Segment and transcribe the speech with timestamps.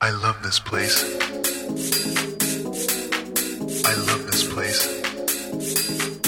[0.00, 1.02] I love this place.
[3.84, 6.27] I love this place.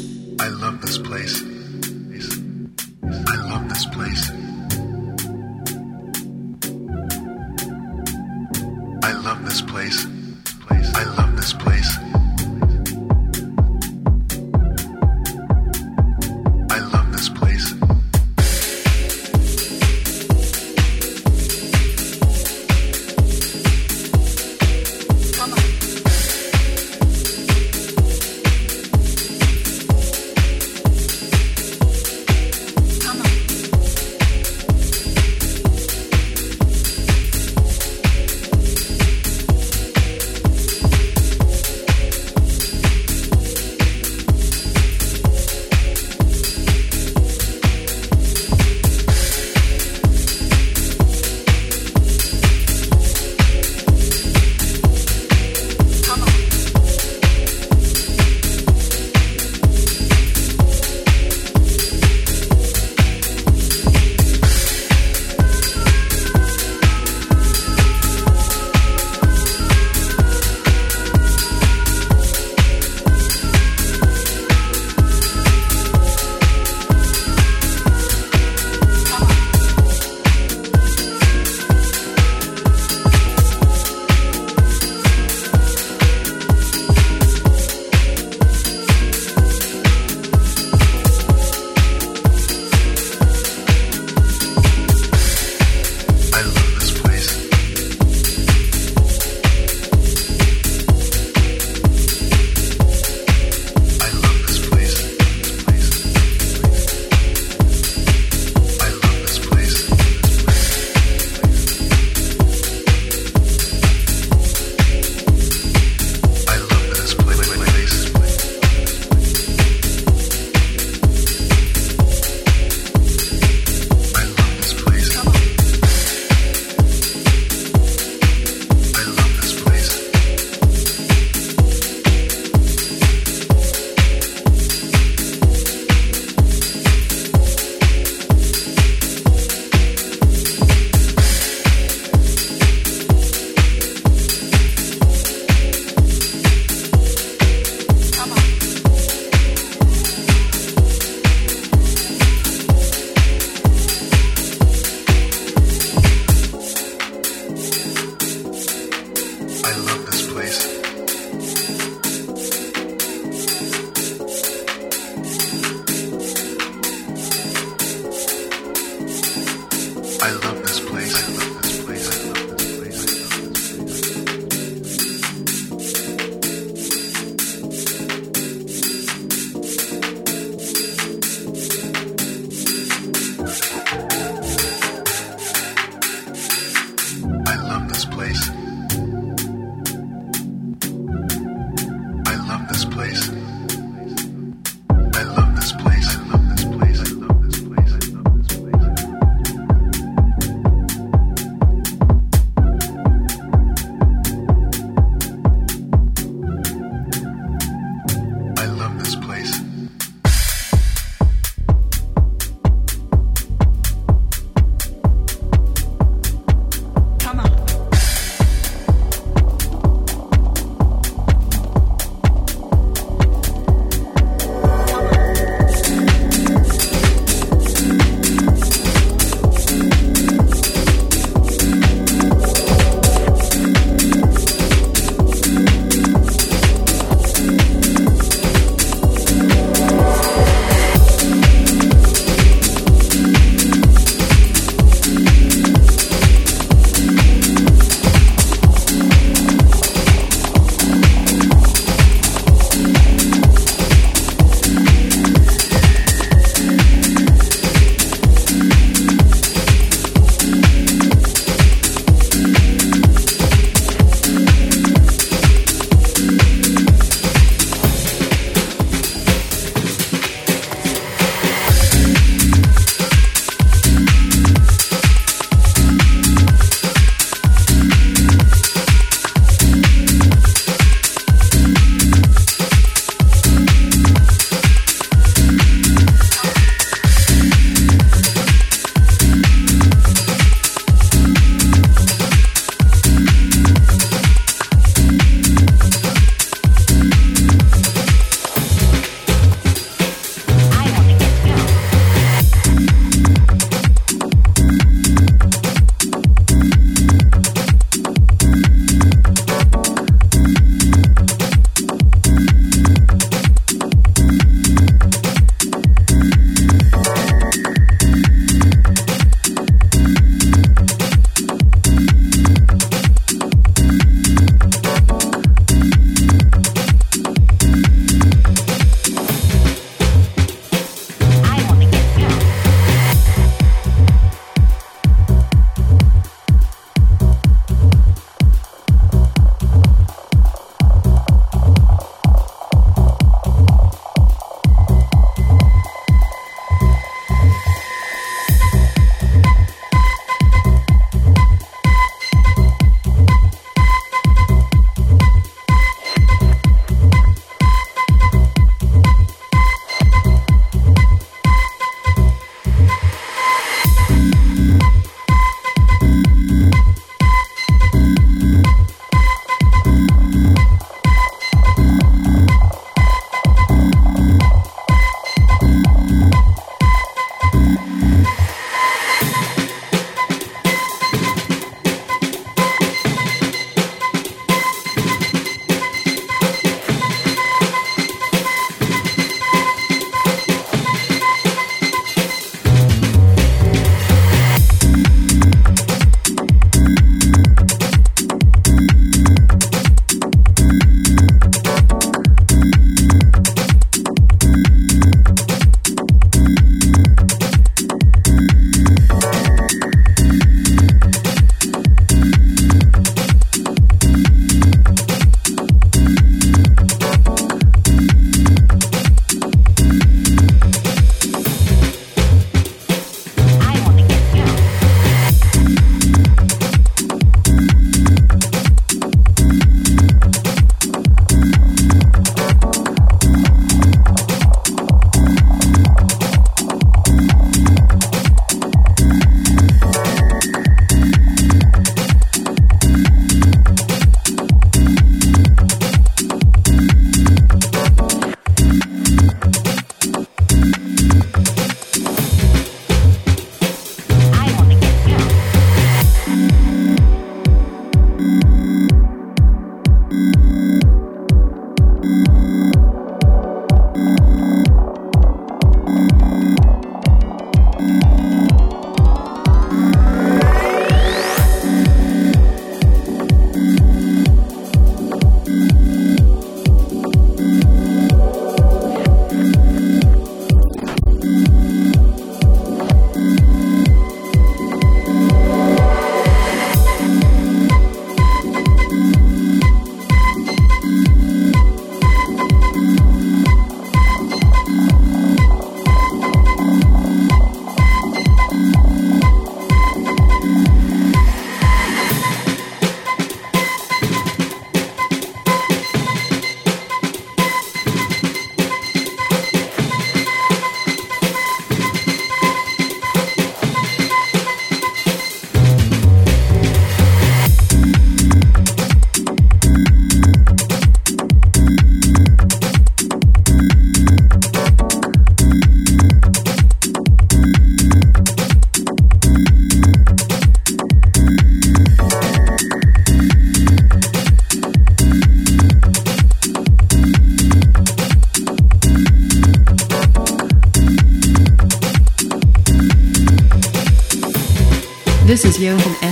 [545.41, 546.10] This is Johan S.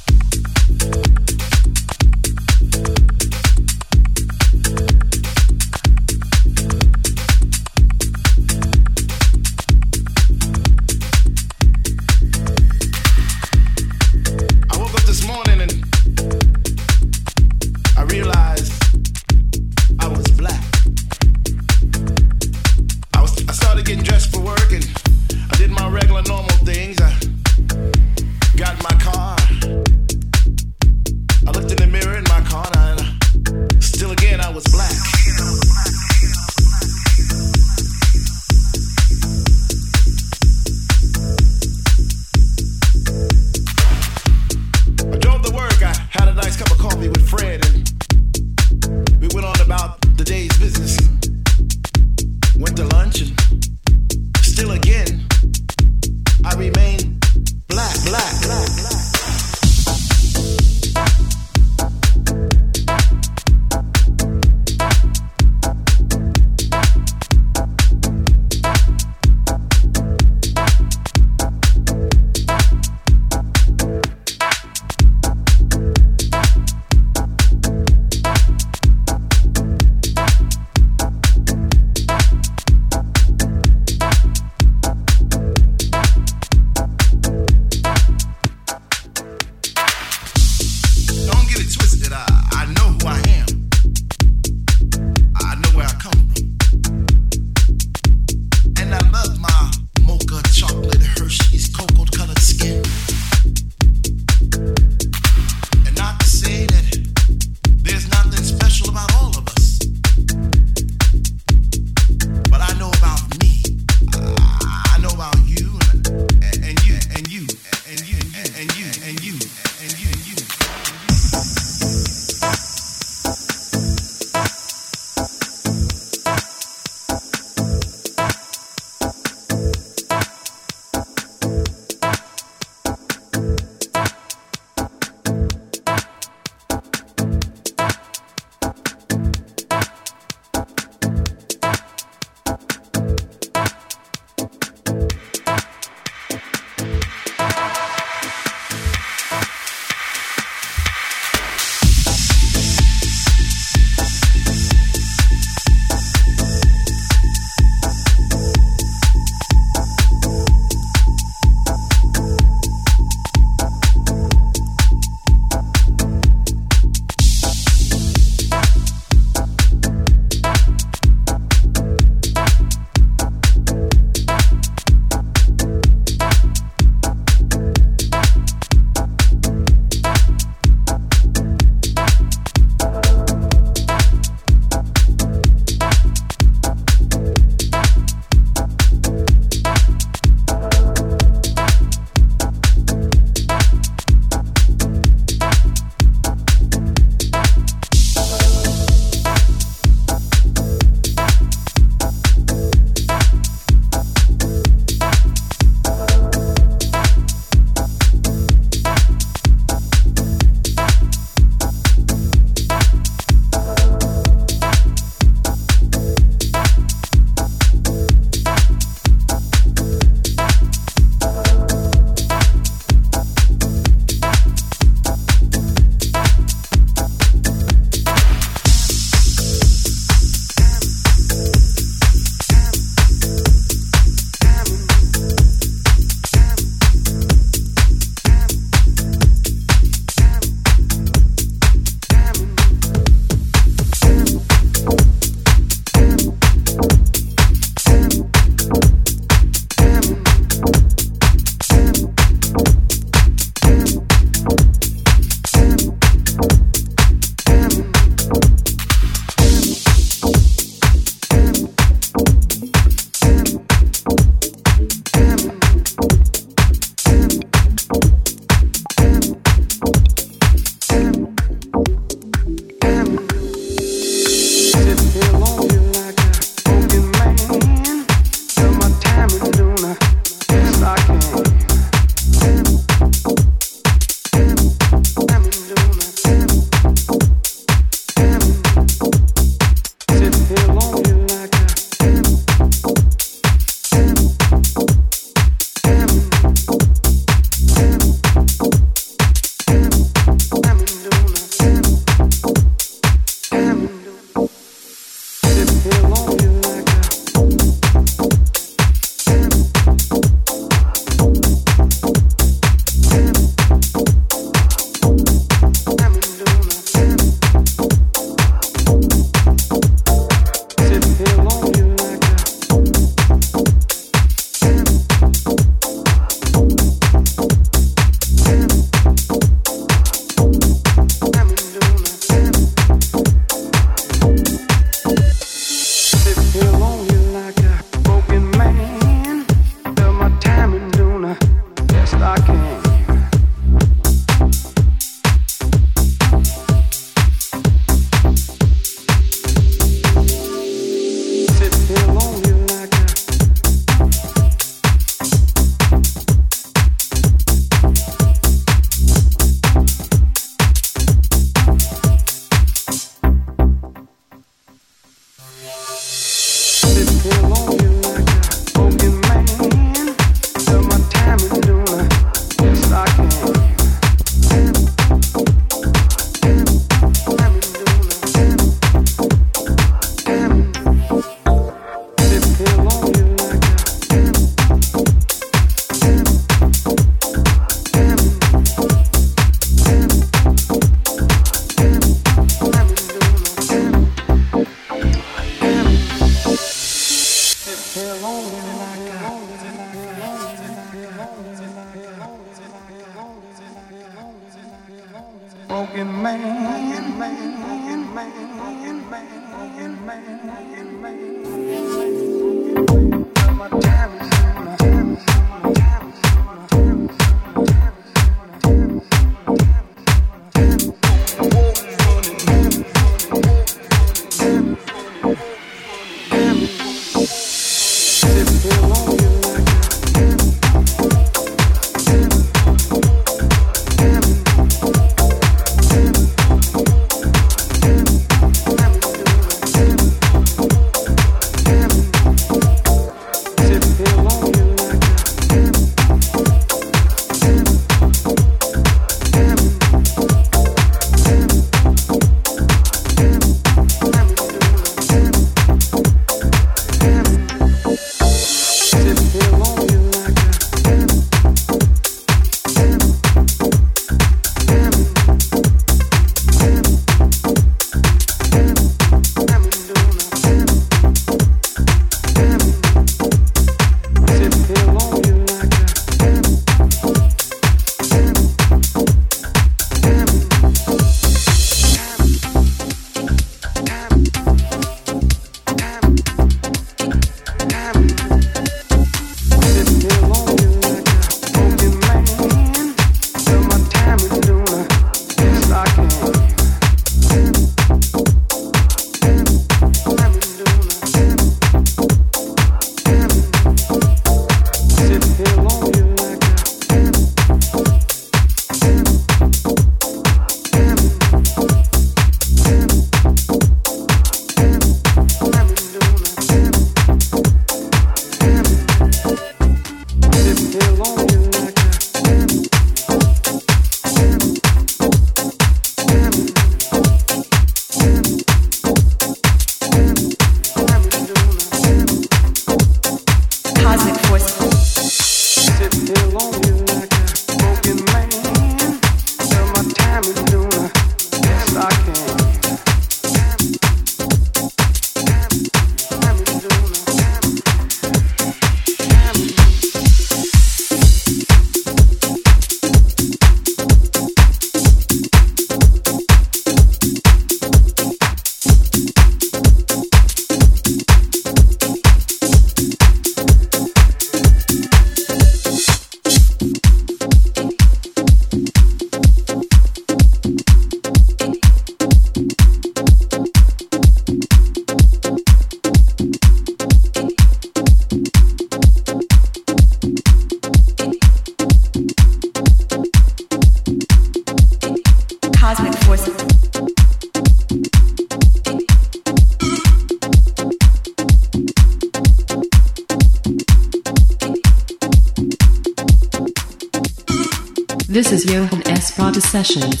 [599.63, 600.00] Sessions.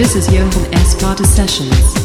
[0.00, 0.94] This is Johan S.
[0.94, 1.99] Prata Sessions.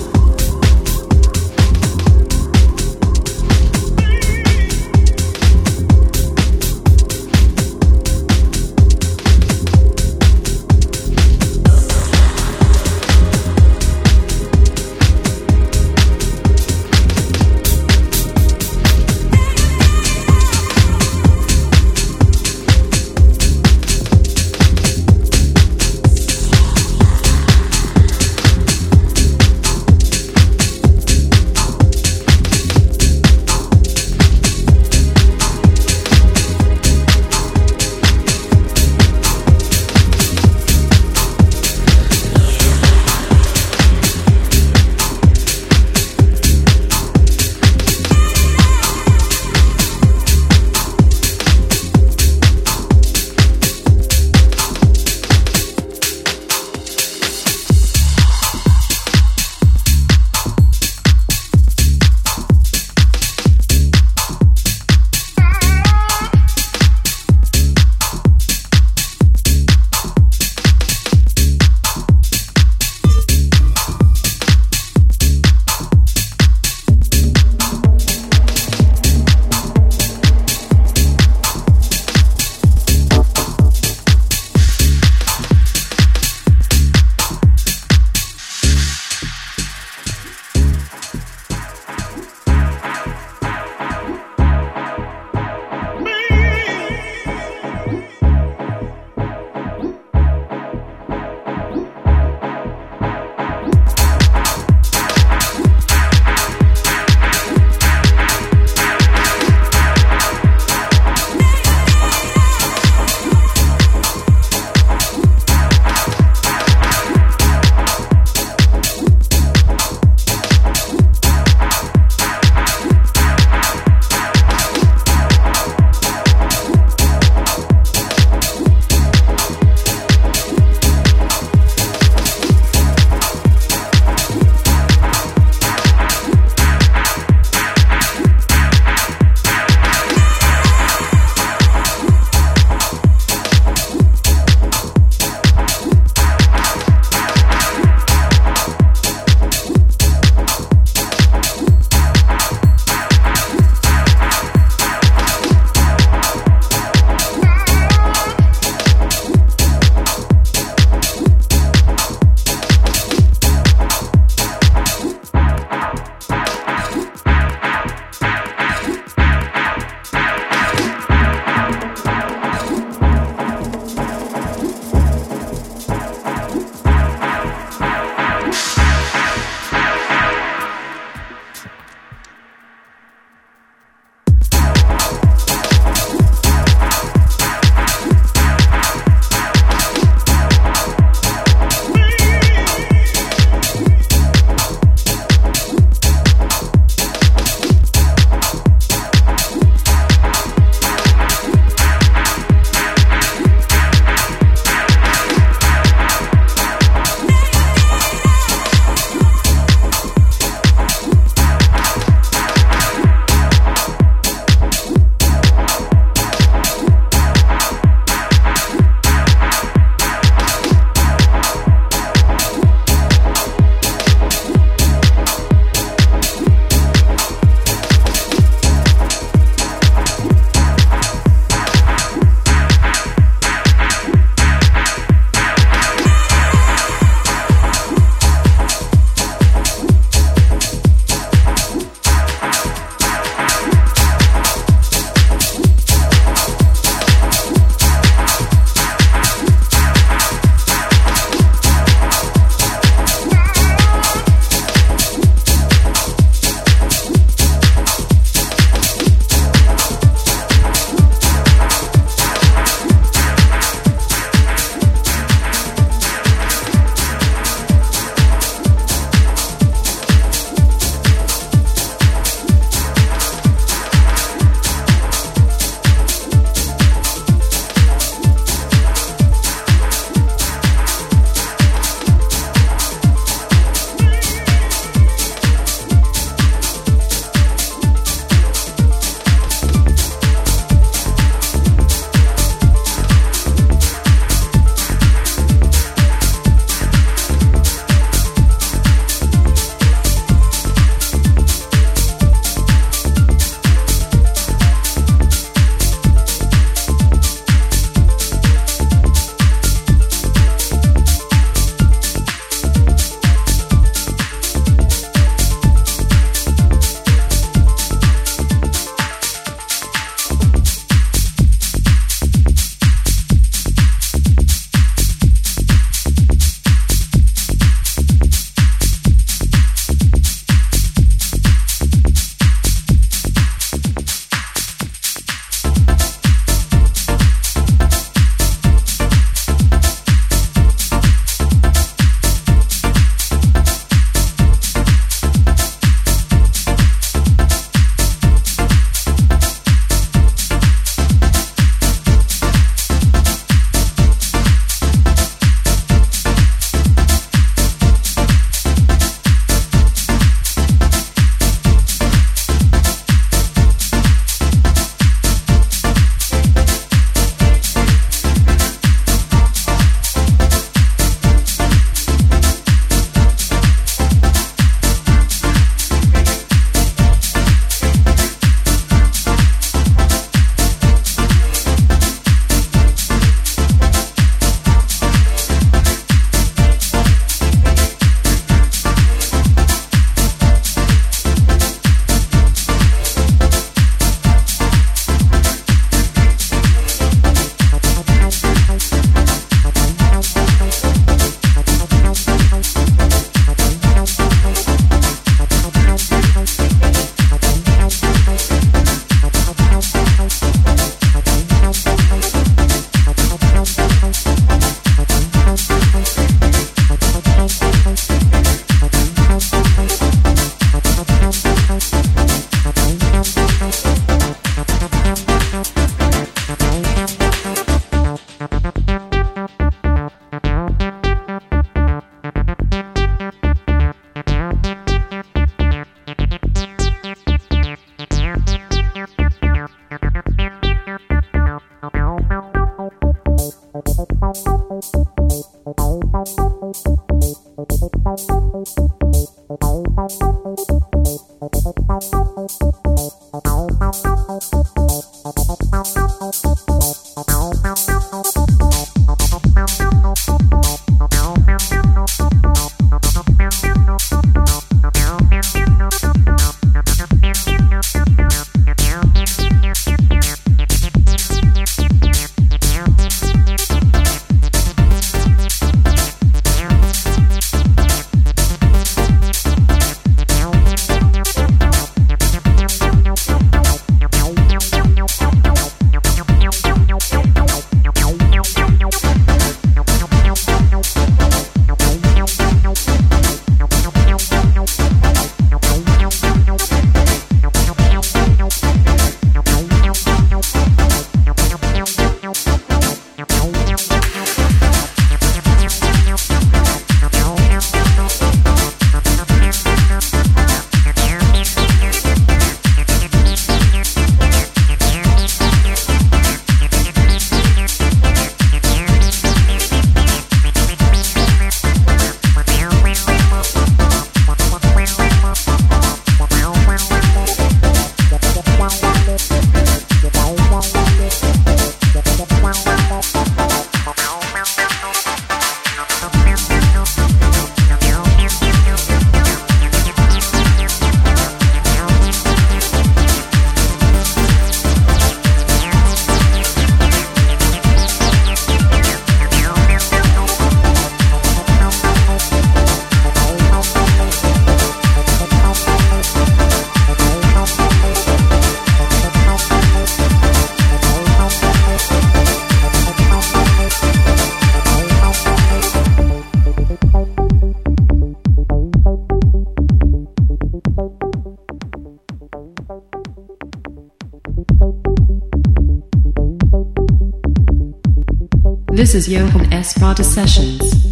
[578.96, 579.78] Is Johan S.
[579.78, 580.85] Prada Sessions.